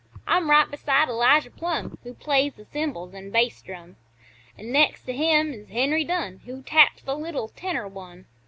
[0.25, 3.97] I'm right beside Elijah Plumb, Who plays th' cymbals an' bass drum;
[4.57, 8.25] An' next to him is Henry Dunn, Who taps the little tenor one.